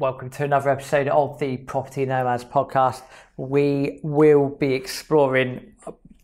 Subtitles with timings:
[0.00, 3.02] Welcome to another episode of the Property Nomads podcast.
[3.36, 5.74] We will be exploring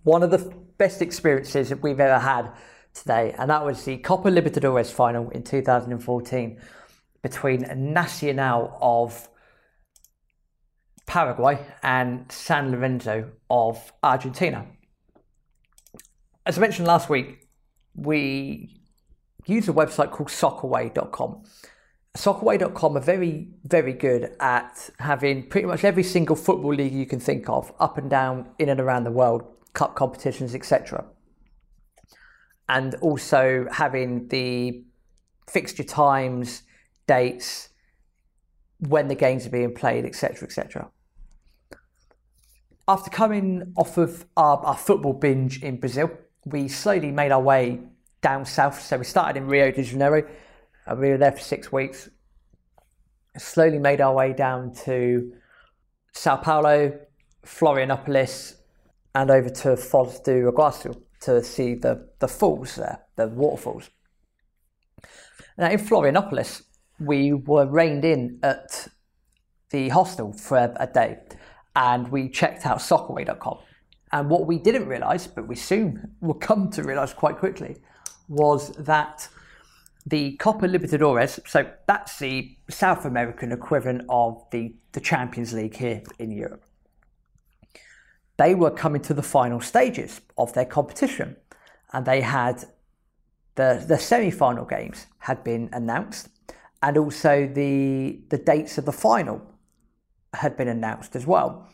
[0.03, 2.53] one of the best experiences that we've ever had
[2.95, 6.59] today, and that was the Copa Libertadores final in 2014
[7.21, 9.29] between Nacional of
[11.05, 14.65] Paraguay and San Lorenzo of Argentina.
[16.47, 17.47] As I mentioned last week,
[17.95, 18.81] we
[19.45, 21.45] use a website called soccerway.com
[22.17, 27.21] Soccerway.com are very, very good at having pretty much every single football league you can
[27.21, 29.43] think of, up and down, in and around the world,
[29.75, 31.05] cup competitions, etc.
[32.69, 34.85] And also having the
[35.49, 36.63] fixture times,
[37.07, 37.69] dates,
[38.79, 40.91] when the games are being played, etc., etc.
[42.89, 46.11] After coming off of our, our football binge in Brazil,
[46.45, 47.81] we slowly made our way
[48.23, 48.81] down south.
[48.81, 50.27] So we started in Rio de Janeiro
[50.87, 52.09] uh, we were there for six weeks.
[53.37, 55.33] Slowly made our way down to
[56.13, 56.99] Sao Paulo,
[57.45, 58.55] Florianopolis,
[59.15, 63.91] and over to Foz do Iguaçu to see the, the falls there, the waterfalls.
[65.59, 66.63] Now, in Florianopolis,
[66.99, 68.89] we were reined in at
[69.71, 71.19] the hostel for a, a day
[71.75, 73.59] and we checked out soccerway.com.
[74.13, 77.77] And what we didn't realise, but we soon will come to realise quite quickly,
[78.29, 79.29] was that
[80.07, 86.03] the Copa Libertadores, so that's the South American equivalent of the, the Champions League here
[86.21, 86.65] in Europe.
[88.37, 91.37] They were coming to the final stages of their competition
[91.93, 92.65] and they had
[93.57, 96.29] the, the semi final games had been announced
[96.83, 99.43] and also the, the dates of the final
[100.35, 101.69] had been announced as well.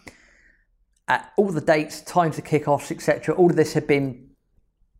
[1.08, 4.30] Uh, all the dates, times of kickoffs, etc., all of this had been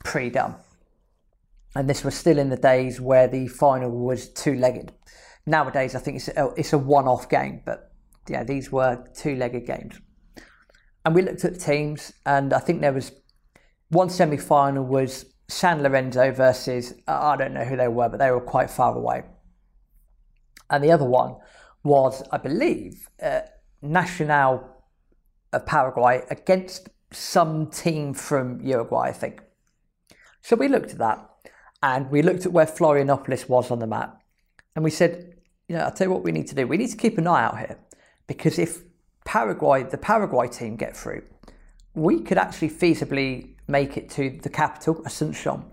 [0.05, 0.57] pre done
[1.75, 4.93] and this was still in the days where the final was two-legged.
[5.47, 7.93] Nowadays, I think it's a, it's a one-off game, but
[8.29, 10.01] yeah, these were two-legged games.
[11.05, 13.13] And we looked at the teams, and I think there was
[13.89, 18.41] one semi-final was San Lorenzo versus I don't know who they were, but they were
[18.41, 19.25] quite far away.
[20.71, 21.37] And the other one
[21.83, 23.41] was, I believe, uh,
[23.83, 24.69] Nacional
[25.53, 29.43] of Paraguay against some team from Uruguay, I think.
[30.41, 31.29] So we looked at that
[31.83, 34.23] and we looked at where Florianopolis was on the map,
[34.75, 35.35] and we said,
[35.69, 36.67] you know, I'll tell you what we need to do.
[36.67, 37.79] We need to keep an eye out here
[38.27, 38.83] because if
[39.25, 41.23] Paraguay, the Paraguay team, get through,
[41.95, 45.65] we could actually feasibly make it to the capital, Asuncion.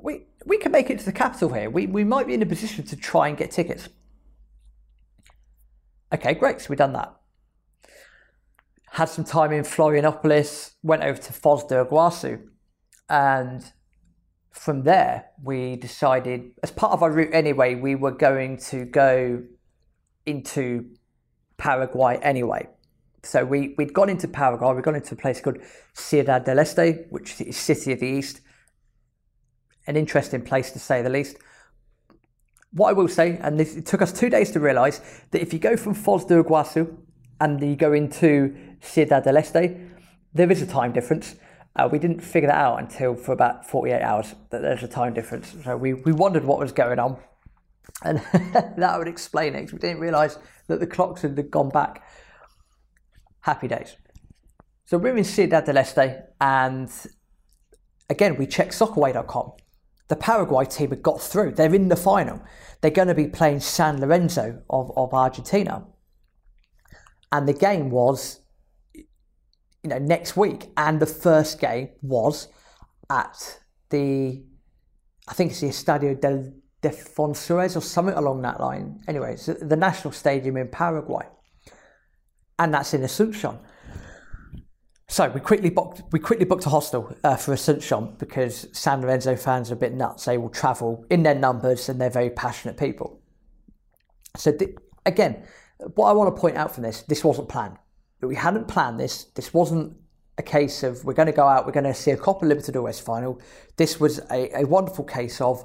[0.00, 1.70] We we can make it to the capital here.
[1.70, 3.88] We we might be in a position to try and get tickets.
[6.12, 6.60] Okay, great.
[6.60, 7.14] So we've done that.
[8.90, 12.40] Had some time in Florianopolis, went over to Foz do Iguaçu,
[13.08, 13.72] and
[14.54, 19.42] from there, we decided, as part of our route anyway, we were going to go
[20.24, 20.90] into
[21.58, 22.68] Paraguay anyway.
[23.24, 25.58] So we, we'd gone into Paraguay, we'd gone into a place called
[25.94, 28.40] Ciudad del Este, which is City of the East.
[29.86, 31.36] An interesting place to say the least.
[32.72, 35.00] What I will say, and this, it took us two days to realise,
[35.32, 36.96] that if you go from Foz do Iguaçu
[37.40, 39.76] and you go into Ciudad del Este,
[40.32, 41.34] there is a time difference.
[41.76, 45.12] Uh, we didn't figure that out until for about 48 hours that there's a time
[45.12, 45.54] difference.
[45.64, 47.18] So we, we wondered what was going on.
[48.02, 48.18] And
[48.76, 49.72] that would explain it.
[49.72, 52.06] We didn't realise that the clocks had gone back.
[53.40, 53.96] Happy days.
[54.86, 56.90] So we're in Ciudad del Este, and
[58.10, 59.52] again, we checked soccerway.com.
[60.08, 61.52] The Paraguay team had got through.
[61.52, 62.40] They're in the final.
[62.80, 65.86] They're going to be playing San Lorenzo of, of Argentina.
[67.32, 68.40] And the game was
[69.84, 70.70] you know, next week.
[70.76, 72.48] And the first game was
[73.10, 74.42] at the,
[75.28, 76.52] I think it's the Estadio del
[76.82, 79.00] Defensores or something along that line.
[79.06, 81.26] Anyway, it's the national stadium in Paraguay.
[82.58, 83.58] And that's in Asuncion.
[85.06, 89.36] So we quickly booked we quickly booked a hostel uh, for Asuncion because San Lorenzo
[89.36, 90.24] fans are a bit nuts.
[90.24, 93.20] They will travel in their numbers and they're very passionate people.
[94.36, 94.56] So
[95.06, 95.46] again,
[95.94, 97.76] what I want to point out from this, this wasn't planned.
[98.26, 99.24] We hadn't planned this.
[99.34, 99.96] This wasn't
[100.38, 103.00] a case of we're going to go out, we're going to see a Copa Libertadores
[103.00, 103.40] final.
[103.76, 105.64] This was a, a wonderful case of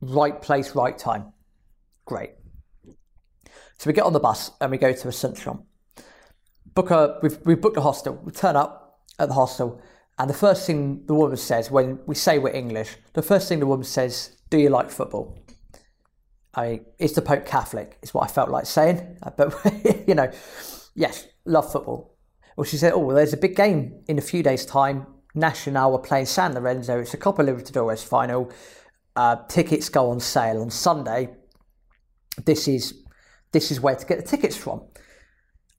[0.00, 1.32] right place, right time.
[2.04, 2.30] Great.
[3.78, 5.64] So we get on the bus and we go to Asuncion.
[6.74, 8.20] Book a, we've, we've booked a hostel.
[8.24, 9.80] We turn up at the hostel,
[10.18, 13.58] and the first thing the woman says when we say we're English, the first thing
[13.60, 15.38] the woman says, "Do you like football?"
[16.54, 17.98] I mean, is the Pope Catholic?
[18.02, 19.54] Is what I felt like saying, but
[20.06, 20.30] you know,
[20.94, 22.16] yes, love football.
[22.56, 25.06] Well, she said, oh, well, there's a big game in a few days' time.
[25.34, 26.98] Nacional are playing San Lorenzo.
[26.98, 28.52] It's a Copa Libertadores final.
[29.14, 31.28] Uh, tickets go on sale on Sunday.
[32.44, 33.04] This is
[33.52, 34.82] this is where to get the tickets from.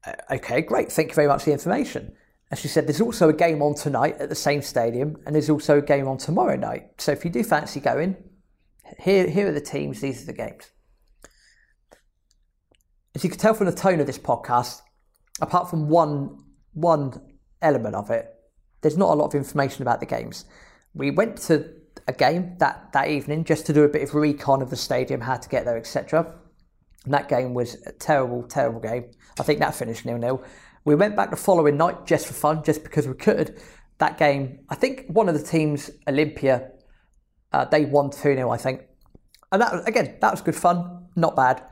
[0.05, 0.91] Uh, okay, great.
[0.91, 2.13] Thank you very much for the information.
[2.49, 5.49] And she said, There's also a game on tonight at the same stadium, and there's
[5.49, 6.89] also a game on tomorrow night.
[6.97, 8.17] So if you do fancy going,
[8.99, 10.71] here, here are the teams, these are the games.
[13.15, 14.81] As you can tell from the tone of this podcast,
[15.41, 16.43] apart from one,
[16.73, 17.21] one
[17.61, 18.33] element of it,
[18.81, 20.45] there's not a lot of information about the games.
[20.93, 21.73] We went to
[22.07, 25.21] a game that, that evening just to do a bit of recon of the stadium,
[25.21, 26.33] how to get there, etc.
[27.05, 29.11] And that game was a terrible, terrible game.
[29.39, 30.43] I think that finished nil nil.
[30.85, 33.59] We went back the following night just for fun, just because we could.
[33.99, 36.71] That game, I think one of the teams, Olimpia,
[37.51, 38.81] uh, they won 2 0, I think.
[39.51, 41.63] And that again, that was good fun, not bad.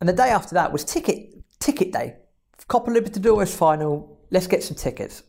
[0.00, 2.16] And the day after that was ticket ticket day.
[2.68, 4.20] Copa Libertadores final.
[4.30, 5.22] Let's get some tickets.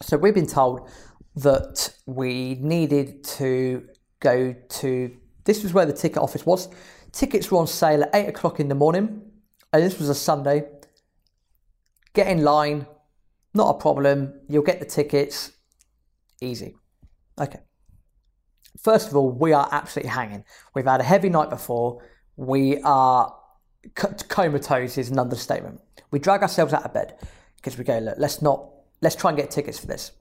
[0.00, 0.88] So we've been told
[1.36, 3.88] that we needed to
[4.20, 5.16] go to.
[5.44, 6.68] This was where the ticket office was.
[7.10, 9.22] Tickets were on sale at eight o'clock in the morning,
[9.72, 10.64] and this was a Sunday.
[12.14, 12.86] Get in line,
[13.52, 14.40] not a problem.
[14.48, 15.52] You'll get the tickets,
[16.40, 16.76] easy.
[17.40, 17.60] Okay.
[18.80, 20.44] First of all, we are absolutely hanging.
[20.74, 22.02] We've had a heavy night before.
[22.36, 23.34] We are
[23.94, 25.80] comatose is an understatement.
[26.12, 27.18] We drag ourselves out of bed
[27.56, 28.70] because we go, look, let's not,
[29.00, 30.12] let's try and get tickets for this.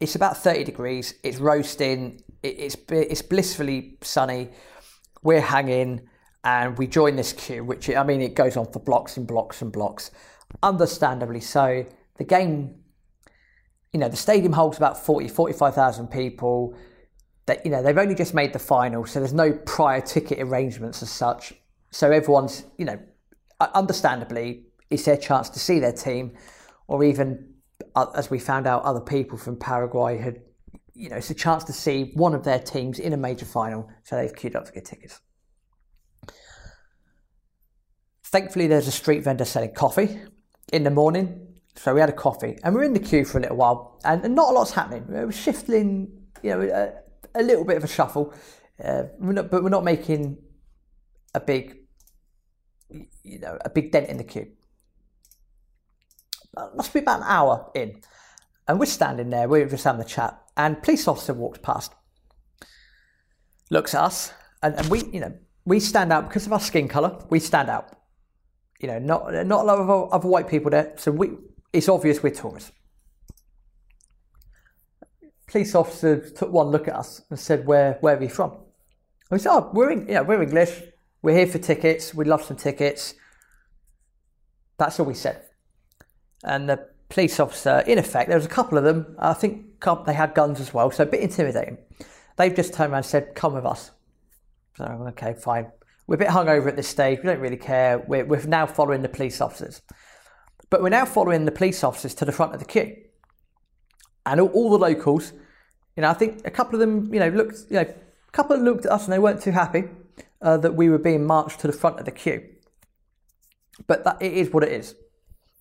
[0.00, 1.14] It's about 30 degrees.
[1.22, 2.22] It's roasting.
[2.42, 4.50] It's it's blissfully sunny.
[5.22, 6.08] We're hanging,
[6.44, 9.62] and we join this queue, which I mean, it goes on for blocks and blocks
[9.62, 10.10] and blocks.
[10.62, 11.86] Understandably so.
[12.18, 12.76] The game,
[13.92, 16.76] you know, the stadium holds about 40, 45,000 people.
[17.46, 21.02] That you know, they've only just made the final, so there's no prior ticket arrangements
[21.02, 21.54] as such.
[21.90, 22.98] So everyone's, you know,
[23.60, 26.36] understandably, it's their chance to see their team,
[26.86, 27.54] or even
[27.94, 30.40] uh, as we found out, other people from Paraguay had,
[30.94, 33.88] you know, it's a chance to see one of their teams in a major final,
[34.04, 35.20] so they've queued up to get tickets.
[38.24, 40.20] Thankfully, there's a street vendor selling coffee
[40.72, 43.38] in the morning, so we had a coffee, and we are in the queue for
[43.38, 45.06] a little while, and, not a lot's happening.
[45.08, 46.60] We are shifting, you know,
[47.34, 48.32] a, a little bit of a shuffle,
[48.82, 50.38] uh, we're not, but we're not making
[51.34, 51.78] a big,
[53.22, 54.48] you know, a big dent in the queue
[56.56, 58.00] Uh, must be about an hour in.
[58.66, 61.92] And we're standing there, we're just having a chat, and police officer walks past,
[63.70, 64.32] looks at us,
[64.62, 67.18] and, and we, you know, we stand out because of our skin colour.
[67.28, 67.96] We stand out.
[68.80, 71.32] You know, not not a lot of other white people there, so we
[71.72, 72.72] it's obvious we're tourists.
[75.46, 78.52] Police officer took one look at us and said, "Where where are you from?"
[79.30, 80.82] we said, "Oh, we're in, yeah, we're English.
[81.22, 82.14] We're here for tickets.
[82.14, 83.14] We'd love some tickets."
[84.78, 85.45] That's all we said
[86.46, 89.16] and the police officer, in effect, there was a couple of them.
[89.18, 91.78] I think they had guns as well, so a bit intimidating.
[92.36, 93.90] They've just turned around and said, "Come with us."
[94.76, 95.70] So okay, fine.
[96.06, 97.18] We're a bit hungover at this stage.
[97.18, 97.98] We don't really care.
[97.98, 99.82] We're, we're now following the police officers,
[100.70, 102.96] but we're now following the police officers to the front of the queue,
[104.24, 105.32] and all, all the locals.
[105.96, 108.56] You know, I think a couple of them, you know, looked, you know, a couple
[108.58, 109.84] looked at us and they weren't too happy
[110.42, 112.46] uh, that we were being marched to the front of the queue.
[113.86, 114.94] But that it is what it is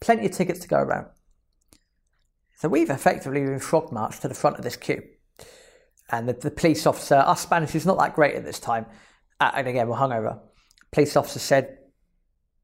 [0.06, 1.07] plenty of tickets to go around.
[2.57, 5.04] So we've effectively been frog marched to the front of this queue.
[6.12, 8.86] And the, the police officer, our Spanish is not that great at this time.
[9.40, 10.40] Uh, and again, we're hungover.
[10.92, 11.80] Police officer said,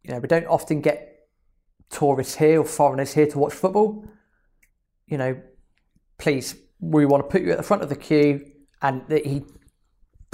[0.04, 1.28] you know, we don't often get
[1.90, 4.06] tourists here or foreigners here to watch football.
[5.07, 5.42] You know,
[6.19, 8.45] please, we want to put you at the front of the queue.
[8.83, 9.44] And he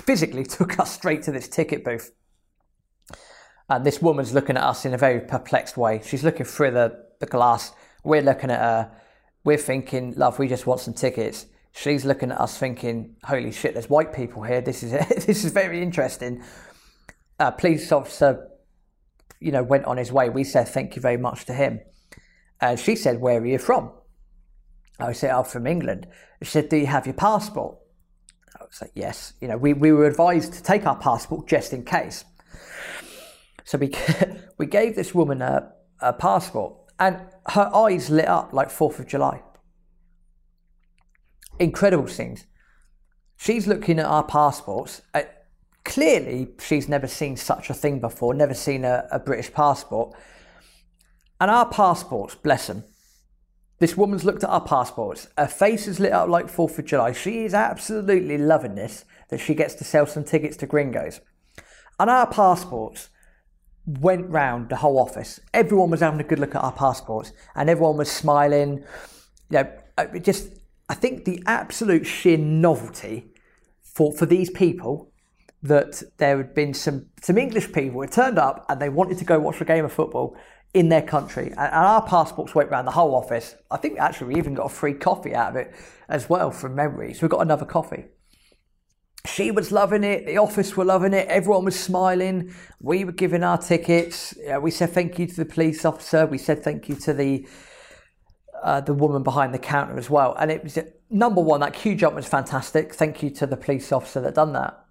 [0.02, 2.12] physically took us straight to this ticket booth.
[3.70, 6.02] And this woman's looking at us in a very perplexed way.
[6.04, 7.74] She's looking through the, the glass.
[8.04, 8.92] We're looking at her.
[9.44, 11.48] We're thinking, love, we just want some tickets.
[11.74, 14.62] She's looking at us thinking, holy shit, there's white people here.
[14.62, 14.92] This is
[15.26, 16.44] this is very interesting.
[17.40, 18.48] Uh, police officer,
[19.40, 20.30] you know, went on his way.
[20.30, 21.82] We said thank you very much to him.
[22.60, 23.92] And she said, where are you from?
[25.00, 26.08] I said, I'm from England.
[26.42, 27.78] She said, do you have your passport?
[28.60, 29.34] I was like, yes.
[29.40, 32.26] You know, we, we were advised to take our passport just in case.
[33.68, 33.92] So we
[34.58, 37.20] we gave this woman a, a passport, and
[37.50, 39.44] her eyes lit up like Fourth of July.
[41.60, 42.46] Incredible scenes.
[43.36, 45.02] She's looking at our passports.
[45.14, 45.24] Uh,
[45.84, 48.34] clearly, she's never seen such a thing before.
[48.34, 50.16] Never seen a, a British passport.
[51.42, 52.86] And our passports, bless them.
[53.80, 55.28] This woman's looked at our passports.
[55.38, 57.12] Her face is lit up like 4th of July.
[57.12, 61.20] She is absolutely loving this that she gets to sell some tickets to gringos.
[62.00, 63.10] And our passports
[63.88, 65.40] went round the whole office.
[65.54, 68.84] Everyone was having a good look at our passports, and everyone was smiling.
[69.50, 70.50] You know, just
[70.90, 73.32] I think the absolute sheer novelty
[73.82, 75.12] for for these people
[75.64, 79.26] that there had been some some English people had turned up and they wanted to
[79.26, 80.38] go watch a game of football
[80.74, 83.56] in their country, and, our passports went around the whole office.
[83.72, 85.74] I think actually we even got a free coffee out of it
[86.10, 87.14] as well from memory.
[87.14, 88.06] So we got another coffee.
[89.28, 90.26] She was loving it.
[90.26, 91.28] The office were loving it.
[91.28, 92.54] Everyone was smiling.
[92.80, 94.34] We were giving our tickets.
[94.62, 96.26] we said thank you to the police officer.
[96.26, 97.48] We said thank you to the
[98.64, 100.36] uh, the woman behind the counter as well.
[100.40, 100.80] And it was
[101.10, 101.60] number one.
[101.60, 102.94] That queue jump was fantastic.
[102.94, 104.84] Thank you to the police officer that done that.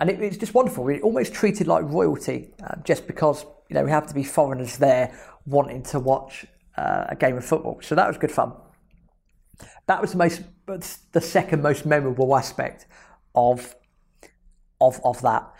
[0.00, 0.84] And it, was just wonderful.
[0.84, 4.76] We almost treated like royalty, uh, just because you know we have to be foreigners
[4.76, 6.46] there wanting to watch
[6.76, 7.78] uh, a game of football.
[7.80, 8.52] So that was good fun.
[9.86, 12.86] That was the most, the second most memorable aspect
[13.34, 13.74] of
[14.88, 15.52] of of that.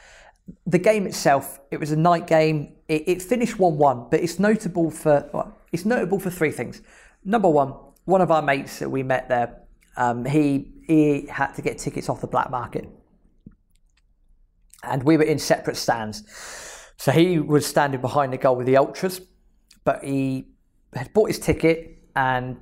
[0.66, 2.74] The game itself, it was a night game.
[2.88, 6.82] It, it finished one one, but it's notable for well, it's notable for three things.
[7.24, 9.62] Number one, one of our mates that we met there,
[9.96, 12.88] um, he he had to get tickets off the black market,
[14.82, 16.22] and we were in separate stands.
[16.96, 19.20] So he was standing behind the goal with the ultras,
[19.84, 20.46] but he
[20.94, 22.56] had bought his ticket and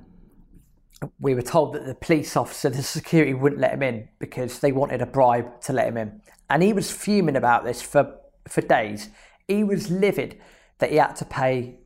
[1.19, 4.71] we were told that the police officer, the security wouldn't let him in because they
[4.71, 6.21] wanted a bribe to let him in.
[6.49, 8.15] And he was fuming about this for,
[8.47, 9.09] for days.
[9.47, 10.39] He was livid
[10.79, 11.79] that he had to pay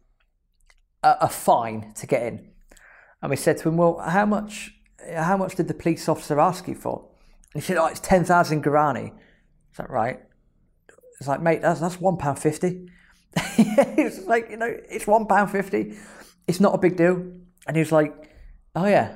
[1.04, 2.50] a, a fine to get in.
[3.22, 4.72] And we said to him, Well, how much
[5.16, 7.08] how much did the police officer ask you for?
[7.54, 9.08] And he said, Oh, it's 10,000 guarani.
[9.08, 10.20] Is that right?
[11.20, 12.90] It's like, mate, that's, that's £1.50.
[13.36, 15.98] it's like, you know, it's £1.50.
[16.48, 17.16] It's not a big deal.
[17.66, 18.14] And he was like,
[18.78, 19.16] Oh, yeah.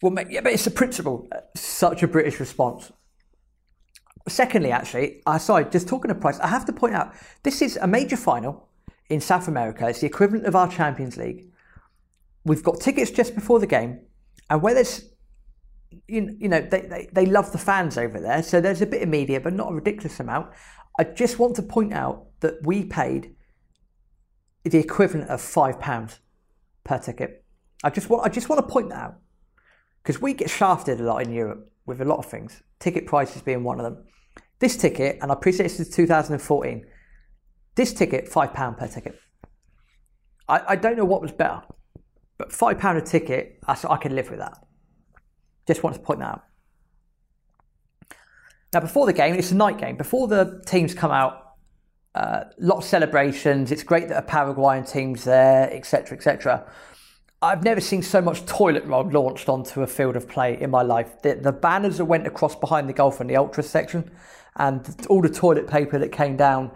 [0.00, 1.28] Well, yeah, but it's a principle.
[1.30, 2.90] Uh, such a British response.
[4.26, 7.12] Secondly, actually, I sorry, just talking of price, I have to point out
[7.42, 8.70] this is a major final
[9.10, 9.86] in South America.
[9.88, 11.52] It's the equivalent of our Champions League.
[12.46, 14.00] We've got tickets just before the game,
[14.48, 15.04] and where there's
[16.08, 19.02] you, you know they, they, they love the fans over there, so there's a bit
[19.02, 20.50] of media, but not a ridiculous amount.
[20.98, 23.34] I just want to point out that we paid
[24.64, 26.20] the equivalent of five pounds
[26.84, 27.41] per ticket.
[27.82, 29.14] I just want I just want to point that out
[30.02, 32.62] because we get shafted a lot in Europe with a lot of things.
[32.78, 34.04] Ticket prices being one of them.
[34.58, 36.86] This ticket, and I appreciate this is 2014.
[37.74, 39.18] This ticket, five pound per ticket.
[40.48, 41.62] I, I don't know what was better,
[42.38, 44.58] but five pound a ticket, I, I can live with that.
[45.66, 46.42] Just want to point that out.
[48.72, 49.96] Now, before the game, it's a night game.
[49.96, 51.38] Before the teams come out,
[52.14, 53.70] a uh, lot of celebrations.
[53.70, 56.70] It's great that a Paraguayan team's there, etc., etc.
[57.42, 60.82] I've never seen so much toilet roll launched onto a field of play in my
[60.82, 61.20] life.
[61.22, 64.12] The, the, banners that went across behind the golf and the ultra section,
[64.54, 66.70] and all the toilet paper that came down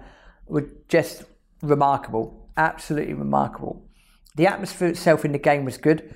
[0.49, 1.23] were just
[1.63, 2.51] remarkable.
[2.57, 3.87] Absolutely remarkable.
[4.35, 6.13] The atmosphere itself in the game was good.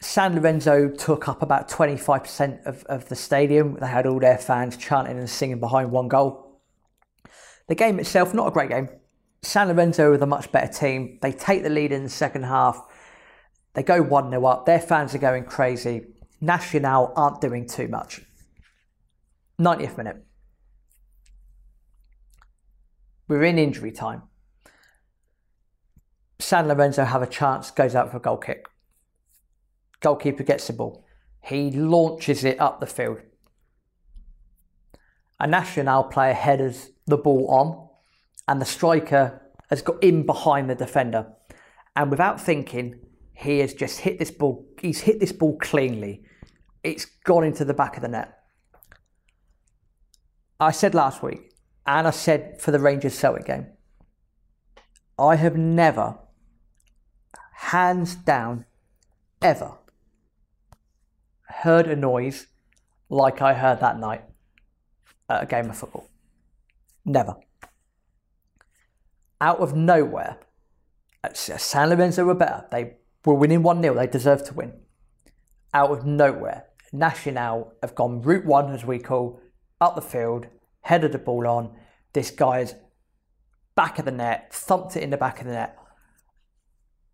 [0.00, 3.76] San Lorenzo took up about 25% of, of the stadium.
[3.80, 6.60] They had all their fans chanting and singing behind one goal.
[7.68, 8.88] The game itself, not a great game.
[9.42, 11.18] San Lorenzo are the much better team.
[11.22, 12.82] They take the lead in the second half.
[13.74, 14.66] They go 1 0 up.
[14.66, 16.06] Their fans are going crazy.
[16.40, 18.22] Nacional aren't doing too much.
[19.60, 20.24] 90th minute.
[23.28, 24.22] We're in injury time.
[26.40, 28.66] San Lorenzo have a chance, goes out for a goal kick.
[30.00, 31.04] Goalkeeper gets the ball.
[31.44, 33.20] He launches it up the field.
[35.38, 37.88] A Nacional player headers the ball on,
[38.48, 41.32] and the striker has got in behind the defender.
[41.94, 42.98] And without thinking,
[43.40, 44.66] he has just hit this ball.
[44.78, 46.24] He's hit this ball cleanly.
[46.82, 48.38] It's gone into the back of the net.
[50.58, 51.54] I said last week,
[51.86, 53.66] and I said for the Rangers Celtic game,
[55.18, 56.18] I have never,
[57.54, 58.66] hands down,
[59.40, 59.78] ever
[61.44, 62.46] heard a noise
[63.08, 64.22] like I heard that night
[65.30, 66.08] at a game of football.
[67.06, 67.36] Never.
[69.40, 70.38] Out of nowhere,
[71.32, 72.66] San Lorenzo were better.
[72.70, 73.94] They were winning 1 0.
[73.94, 74.72] They deserved to win.
[75.72, 79.40] Out of nowhere, Nacional have gone route one, as we call,
[79.80, 80.46] up the field,
[80.82, 81.76] headed the ball on.
[82.12, 82.74] This guy's
[83.76, 85.78] back of the net, thumped it in the back of the net.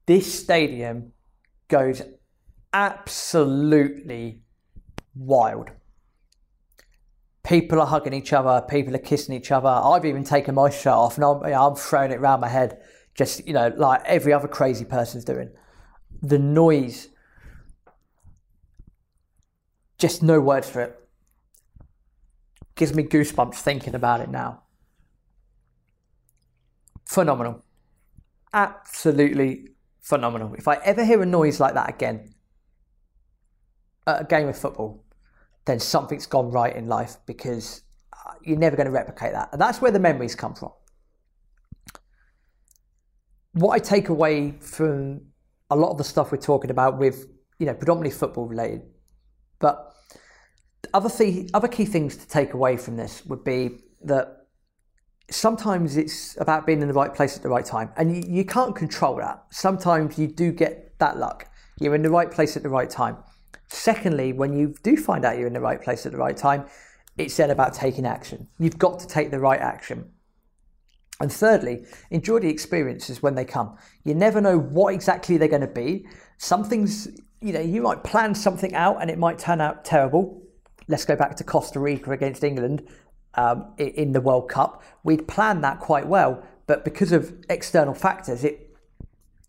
[0.07, 1.13] This stadium
[1.69, 2.03] goes
[2.73, 4.41] absolutely
[5.15, 5.71] wild.
[7.43, 9.69] People are hugging each other, people are kissing each other.
[9.69, 12.49] I've even taken my shirt off and I'm, you know, I'm throwing it around my
[12.49, 12.79] head,
[13.15, 15.51] just, you know, like every other crazy person's doing.
[16.23, 17.09] The noise,
[19.99, 21.09] just no words for it.
[22.75, 24.63] Gives me goosebumps thinking about it now.
[27.05, 27.65] Phenomenal.
[28.53, 29.69] Absolutely
[30.01, 30.55] phenomenal.
[30.55, 32.35] If I ever hear a noise like that again,
[34.07, 35.05] at a game of football,
[35.65, 37.83] then something's gone right in life because
[38.13, 39.49] uh, you're never going to replicate that.
[39.53, 40.73] And that's where the memories come from.
[43.53, 45.23] What I take away from
[45.71, 47.27] a lot of the stuff we're talking about with,
[47.59, 48.83] you know, predominantly football related,
[49.59, 49.93] but
[50.95, 54.47] other, th- other key things to take away from this would be that
[55.31, 58.45] sometimes it's about being in the right place at the right time, and you, you
[58.45, 59.45] can't control that.
[59.51, 61.49] Sometimes you do get that luck.
[61.81, 63.19] You're in the right place at the right time.
[63.69, 66.67] Secondly, when you do find out you're in the right place at the right time,
[67.19, 68.47] it's then about taking action.
[68.59, 70.13] You've got to take the right action.
[71.21, 73.77] And thirdly, enjoy the experiences when they come.
[74.05, 76.07] You never know what exactly they're going to be.
[76.37, 77.09] Some things,
[77.41, 80.43] you know, you might plan something out and it might turn out terrible.
[80.89, 82.87] Let's go back to Costa Rica against England
[83.35, 84.83] um, in the World Cup.
[85.05, 88.75] We'd planned that quite well, but because of external factors, it,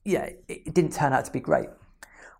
[0.05, 1.67] yeah, it didn't turn out to be great.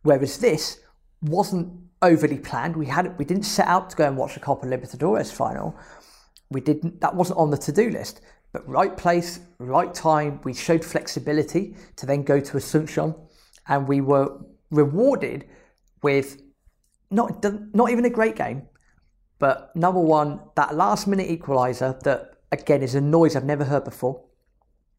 [0.04, 0.80] Whereas this
[1.22, 2.76] wasn't overly planned.
[2.76, 5.76] We had we didn't set out to go and watch the Copa Libertadores final.
[6.50, 7.02] We didn't.
[7.02, 8.22] That wasn't on the to-do list.
[8.58, 10.42] But right place, right time.
[10.44, 13.16] We showed flexibility to then go to Asuncion,
[13.68, 14.40] and we were
[14.72, 15.46] rewarded
[16.02, 16.42] with
[17.12, 17.46] not
[17.76, 18.64] not even a great game,
[19.38, 23.84] but number one, that last minute equaliser that again is a noise I've never heard
[23.84, 24.24] before.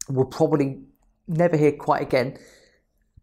[0.07, 0.85] We'll probably
[1.27, 2.37] never hear quite again.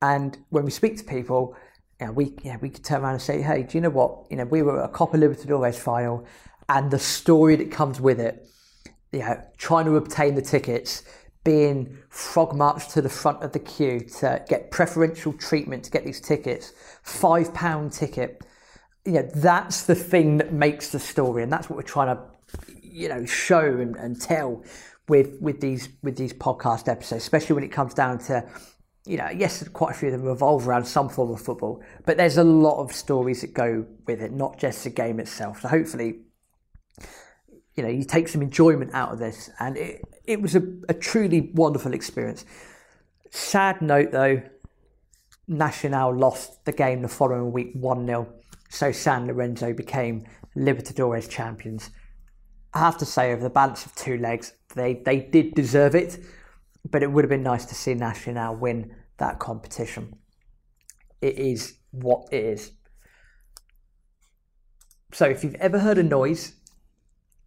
[0.02, 1.56] And when we speak to people,
[1.98, 4.26] you know, we yeah, we could turn around and say, hey, do you know what?
[4.28, 6.26] You know, we were a Copa Libertadores final,
[6.68, 8.46] and the story that comes with it,
[9.16, 11.02] you know, trying to obtain the tickets,
[11.42, 16.04] being frog marched to the front of the queue to get preferential treatment to get
[16.04, 18.42] these tickets, five pound ticket.
[19.06, 22.22] You know, that's the thing that makes the story, and that's what we're trying to,
[22.82, 24.62] you know, show and, and tell
[25.08, 28.46] with with these with these podcast episodes, especially when it comes down to
[29.06, 32.16] you know, yes, quite a few of them revolve around some form of football, but
[32.16, 35.60] there's a lot of stories that go with it, not just the game itself.
[35.60, 36.22] So hopefully,
[37.76, 40.94] you know, you take some enjoyment out of this, and it, it was a, a
[40.94, 42.44] truly wonderful experience.
[43.30, 44.42] Sad note though,
[45.48, 48.32] Nacional lost the game the following week 1 0,
[48.70, 50.24] so San Lorenzo became
[50.56, 51.90] Libertadores champions.
[52.72, 56.18] I have to say, over the balance of two legs, they, they did deserve it
[56.90, 60.14] but it would have been nice to see Nacional win that competition.
[61.20, 62.72] It is what it is.
[65.12, 66.54] So if you've ever heard a noise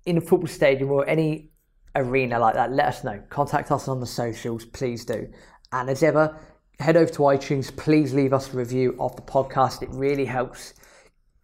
[0.09, 1.51] in a football stadium or any
[1.95, 3.21] arena like that, let us know.
[3.29, 5.27] Contact us on the socials, please do.
[5.71, 6.35] And as ever,
[6.79, 9.83] head over to iTunes, please leave us a review of the podcast.
[9.83, 10.73] It really helps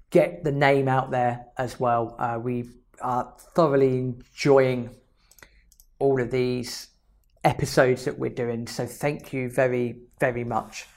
[0.10, 2.16] get the name out there as well.
[2.18, 2.70] Uh, we
[3.02, 4.96] are thoroughly enjoying
[6.00, 6.90] all of these
[7.44, 8.66] episodes that we're doing.
[8.66, 10.88] So thank you very, very much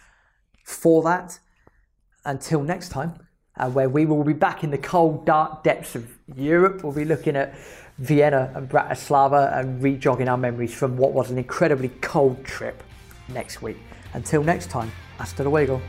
[0.65, 1.39] for that.
[2.25, 3.15] Until next time,
[3.59, 6.83] uh, where we will be back in the cold, dark depths of Europe.
[6.83, 7.55] We'll be looking at
[7.99, 12.83] Vienna and Bratislava and rejogging our memories from what was an incredibly cold trip
[13.29, 13.79] next week.
[14.15, 15.81] Until next time, hasta luego.